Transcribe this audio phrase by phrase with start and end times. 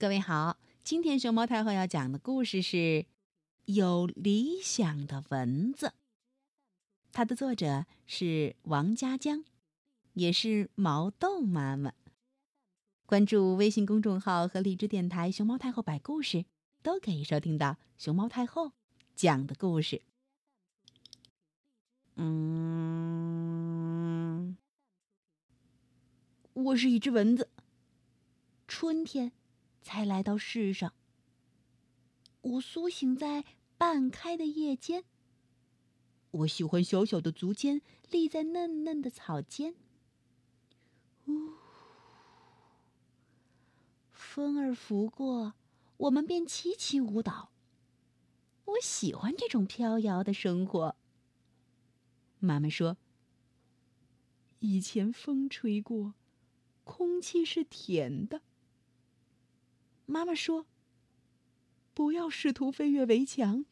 [0.00, 2.76] 各位好，今天熊猫太后要讲的故事是
[3.64, 5.86] 《有理想的蚊子》，
[7.10, 9.42] 它的作者是王家江，
[10.12, 11.94] 也是毛豆妈妈。
[13.06, 16.44] 关注微信公众号和荔枝电台“熊猫太后摆故事”，
[16.80, 18.70] 都可以收听到熊猫太后
[19.16, 20.02] 讲的故事。
[22.14, 23.36] 嗯，
[26.52, 27.50] 我是一只蚊子，
[28.68, 29.32] 春天。
[29.88, 30.92] 才来到世上。
[32.42, 33.46] 我苏醒在
[33.78, 35.04] 半开的夜间。
[36.30, 39.74] 我喜欢小小的足尖立在嫩嫩的草间。
[41.24, 41.54] 呜，
[44.10, 45.54] 风儿拂过，
[45.96, 47.50] 我们便齐齐舞蹈。
[48.66, 50.96] 我喜欢这种飘摇的生活。
[52.40, 52.98] 妈妈说
[54.60, 56.12] ：“以前风吹过，
[56.84, 58.42] 空气是甜的。”
[60.10, 60.64] 妈妈说
[61.92, 63.66] ：“不要试图飞越围墙，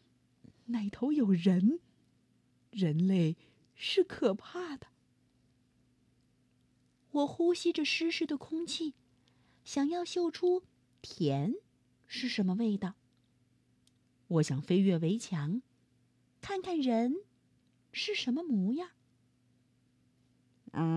[0.66, 1.80] 那头有人，
[2.70, 3.38] 人类
[3.74, 4.88] 是可怕的。”
[7.10, 8.92] 我呼吸着湿湿的空气，
[9.64, 10.62] 想要嗅出
[11.00, 11.54] 甜
[12.06, 12.96] 是什么味道。
[14.28, 15.62] 我想飞越围墙，
[16.42, 17.24] 看看人
[17.92, 18.90] 是什么模样。
[20.72, 20.94] 嗯，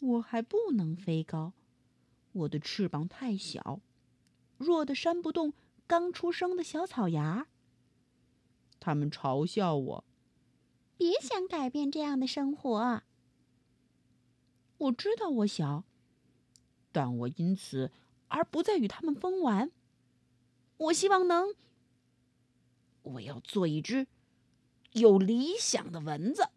[0.00, 1.52] 我还不能飞高。
[2.38, 3.80] 我的翅膀太小，
[4.56, 5.52] 弱的扇不动
[5.86, 7.48] 刚出生的小草芽。
[8.78, 10.04] 他们嘲笑我，
[10.96, 13.02] 别想改变这样的生活。
[14.76, 15.82] 我知道我小，
[16.92, 17.90] 但我因此
[18.28, 19.72] 而不再与他们疯玩。
[20.76, 21.56] 我希望能，
[23.02, 24.06] 我要做一只
[24.92, 26.50] 有理想的蚊子。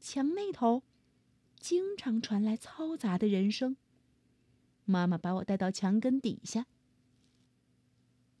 [0.00, 0.84] 墙那头。
[1.68, 3.76] 经常传来嘈杂的人声。
[4.86, 6.64] 妈妈把我带到墙根底下。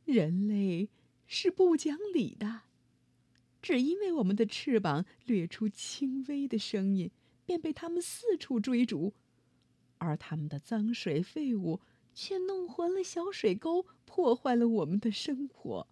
[0.06, 0.88] 人类
[1.26, 2.62] 是不讲理的，
[3.60, 7.10] 只因为我们的翅膀掠出轻微的声音，
[7.44, 9.12] 便被他们四处追逐，
[9.98, 11.82] 而他们的脏水废物
[12.14, 15.86] 却弄浑了小水沟，破坏了我们的生活。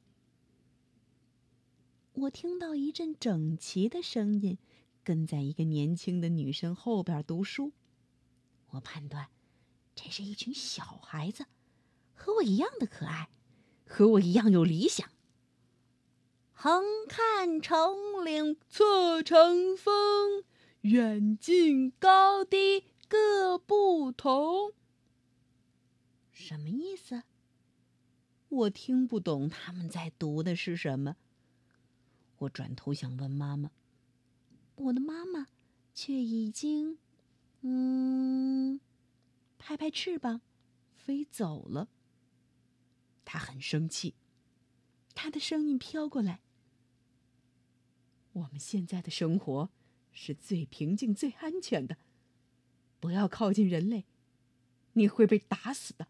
[2.15, 4.57] 我听到一阵整齐的声音。
[5.07, 7.71] 跟在一个年轻的女生后边读书，
[8.71, 9.29] 我判断，
[9.95, 11.47] 这是一群小孩子，
[12.13, 13.29] 和我一样的可爱，
[13.87, 15.09] 和我一样有理想。
[16.53, 20.43] 横看成岭侧成峰，
[20.81, 24.73] 远近高低各不同。
[26.33, 27.23] 什么意思？
[28.49, 31.15] 我听不懂他们在读的是什么。
[32.39, 33.71] 我转头想问妈妈。
[34.77, 35.49] 我的妈妈，
[35.95, 36.99] 却已经，
[37.63, 38.81] 嗯，
[39.59, 40.41] 拍拍翅膀，
[40.95, 41.89] 飞走了。
[43.25, 44.15] 她很生气，
[45.15, 46.41] 她的声音飘过来
[48.33, 49.71] ：“我们现在的生活
[50.13, 51.97] 是最平静、最安全的，
[53.01, 54.05] 不要靠近人类，
[54.93, 56.07] 你会被打死的。”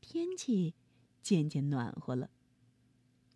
[0.00, 0.74] 天气
[1.22, 2.30] 渐渐暖和了。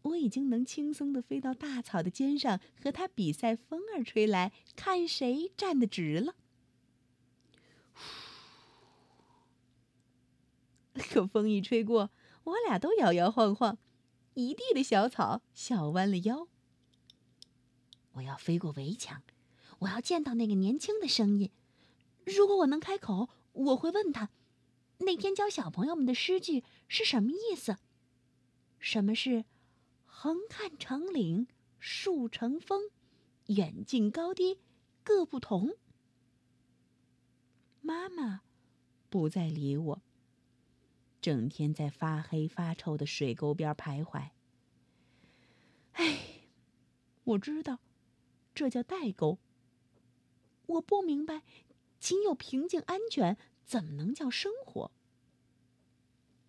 [0.07, 6.35] 我已经能轻松的飞到大草的肩上，和它比赛风儿吹来，看谁站得直了。
[10.95, 12.11] 可风一吹过，
[12.45, 13.79] 我俩都摇摇晃晃，
[14.35, 16.47] 一地的小草笑弯了腰。
[18.13, 19.23] 我要飞过围墙，
[19.81, 21.51] 我要见到那个年轻的声音。
[22.25, 24.31] 如果我能开口，我会问他，
[24.99, 27.77] 那天教小朋友们的诗句是什么意思？
[28.79, 29.45] 什么是？
[30.19, 31.47] 横看成岭，
[31.79, 32.91] 竖成峰，
[33.49, 34.59] 远近高低
[35.05, 35.77] 各不同。
[37.83, 38.41] 妈妈
[39.11, 40.03] 不再理我，
[41.21, 44.31] 整天在发黑发臭的水沟边徘徊。
[45.93, 46.19] 哎，
[47.25, 47.81] 我知道，
[48.55, 49.39] 这叫代沟。
[50.65, 51.43] 我不明白，
[52.01, 53.37] 仅有平静安全，
[53.67, 54.91] 怎么能叫生活？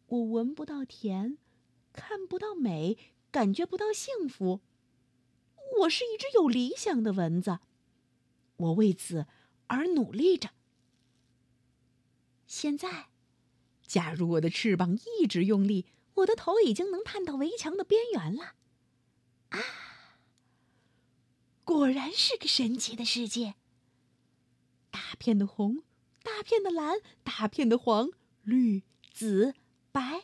[0.07, 1.37] 我闻不到甜，
[1.91, 2.97] 看不到美。
[3.31, 4.61] 感觉不到幸福。
[5.79, 7.59] 我是一只有理想的蚊子，
[8.55, 9.27] 我为此
[9.67, 10.51] 而努力着。
[12.45, 13.09] 现在，
[13.85, 15.85] 假如我的翅膀一直用力，
[16.15, 18.55] 我的头已经能探到围墙的边缘了。
[19.49, 19.59] 啊！
[21.63, 23.55] 果然是个神奇的世界。
[24.89, 25.83] 大片的红，
[26.23, 28.09] 大片的蓝，大片的黄、
[28.43, 28.83] 绿、
[29.13, 29.53] 紫、
[29.91, 30.23] 白。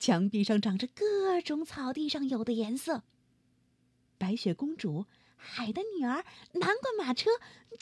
[0.00, 3.04] 墙壁上长着各种草地上有的颜色。
[4.16, 5.04] 白雪公主
[5.36, 7.30] 海的女儿、南瓜马车，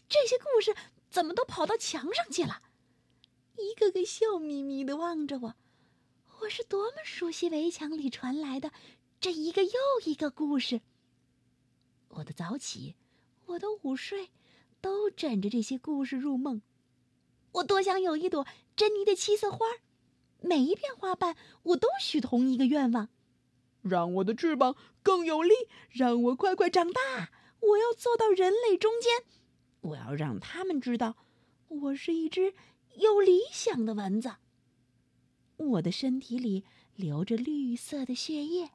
[0.08, 0.74] 这些故事
[1.08, 2.60] 怎么都跑到墙上去了？
[3.56, 5.54] 一个个笑眯眯的望着我，
[6.40, 8.72] 我是多么熟悉围墙里传来的
[9.20, 9.72] 这一个又
[10.04, 10.80] 一个故事。
[12.08, 12.96] 我的早起，
[13.46, 14.30] 我的午睡，
[14.80, 16.62] 都枕着这些故事入梦。
[17.52, 18.44] 我多想有一朵
[18.74, 19.66] 珍妮的七色花，
[20.40, 23.08] 每一片花瓣我都许同一个愿望：
[23.82, 25.54] 让我的翅膀更有力，
[25.90, 27.30] 让我快快长大。
[27.60, 29.24] 我要坐到人类中间，
[29.80, 31.16] 我要让他们知道，
[31.66, 32.54] 我是一只
[32.94, 34.36] 有理想的蚊子。
[35.56, 36.64] 我的身体里
[36.94, 38.70] 流着绿色的血液，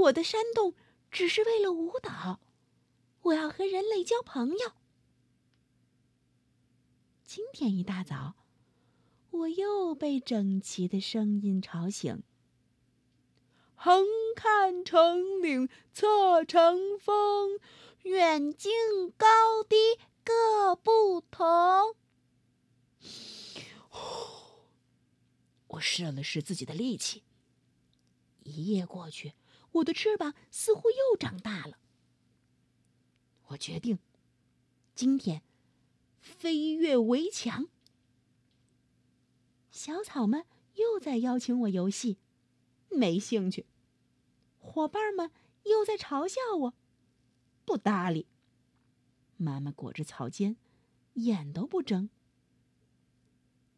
[0.00, 0.74] 我的山洞
[1.10, 2.40] 只是为了舞蹈。
[3.22, 4.72] 我要和人类交朋友。
[7.24, 8.34] 今天一大早，
[9.38, 12.22] 我又被整齐的声音吵醒。
[13.74, 14.04] 横
[14.34, 17.60] 看成岭侧成峰，
[18.02, 18.72] 远近
[19.16, 19.26] 高
[19.68, 19.76] 低
[20.24, 21.94] 各不同。
[25.68, 27.22] 我试了试自己的力气。
[28.44, 29.34] 一夜过去，
[29.72, 31.78] 我的翅膀似乎又长大了。
[33.48, 33.98] 我决定，
[34.94, 35.42] 今天
[36.20, 37.68] 飞越围墙。
[39.86, 40.44] 小草们
[40.74, 42.18] 又在邀请我游戏，
[42.90, 43.66] 没兴趣。
[44.58, 45.30] 伙伴们
[45.62, 46.74] 又在嘲笑我，
[47.64, 48.26] 不搭理。
[49.36, 50.56] 妈妈裹着草尖，
[51.12, 52.10] 眼都不睁。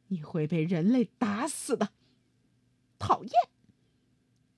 [0.06, 1.92] 你会被人类打死的，
[2.98, 3.32] 讨厌！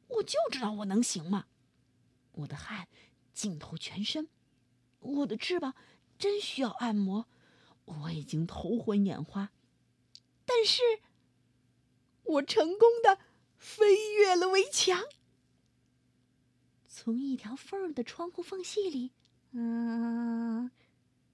[0.07, 1.47] 我就知道我能行嘛。
[2.31, 2.87] 我的汗
[3.35, 4.29] 浸透全身。
[5.01, 5.75] 我的翅膀
[6.17, 7.27] 真需要按摩，
[7.87, 9.51] 我已经头昏眼花，
[10.45, 10.81] 但是，
[12.31, 13.19] 我成功的
[13.57, 15.05] 飞越了围墙，
[16.87, 19.11] 从一条缝儿的窗户缝隙里，
[19.53, 20.71] 嗯，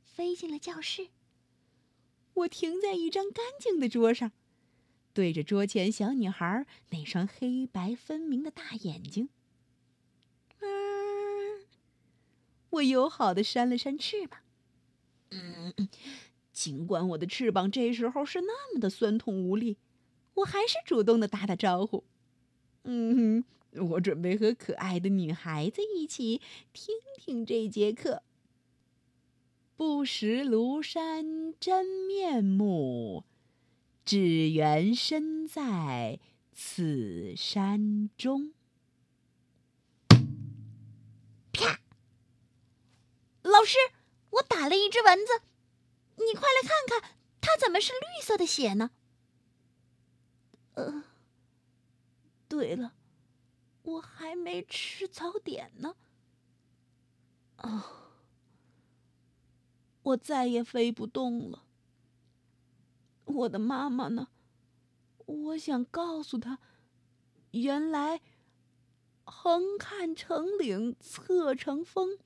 [0.03, 1.09] 飞进了教室。
[2.33, 4.33] 我停在一张干净的桌上，
[5.13, 9.29] 对着桌前小女孩那双黑白分明的大眼睛。
[12.71, 14.41] 我友好的扇了扇翅膀，
[15.31, 15.73] 嗯，
[16.53, 19.79] 尽管我的翅膀这时候是那么的酸痛无力，
[20.37, 22.05] 我还是主动的打打招呼。
[22.85, 26.41] 嗯，我准备和可爱的女孩子一起
[26.73, 28.23] 听听这节课。
[29.77, 33.25] 不识庐山真面目，
[34.07, 36.19] 只缘身在
[36.55, 38.55] 此山中。
[41.53, 41.81] 啪
[43.43, 43.77] 老师，
[44.31, 45.43] 我打了一只蚊子，
[46.17, 47.11] 你快来看看，
[47.41, 48.91] 它怎么是绿色的血呢？
[52.57, 52.95] 对了，
[53.83, 55.95] 我还没吃早点呢。
[57.57, 58.15] 啊，
[60.05, 61.65] 我再也飞不动了。
[63.27, 64.29] 我的妈妈呢？
[65.27, 66.59] 我想告诉她，
[67.51, 68.23] 原来
[69.25, 72.17] 横看成岭侧成峰。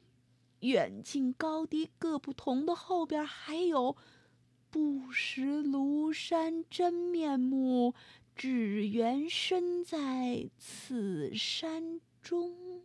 [0.61, 3.97] 远近高低各不同的后边还有
[4.71, 7.95] “不识庐山真面目，
[8.35, 12.83] 只缘身在此山中。”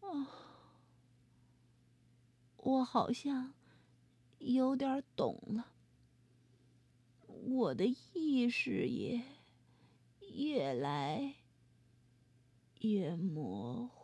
[0.00, 0.26] 哦，
[2.56, 3.54] 我好像
[4.38, 5.72] 有点懂了，
[7.26, 9.22] 我的意识也
[10.32, 11.36] 越来
[12.80, 14.03] 越模糊。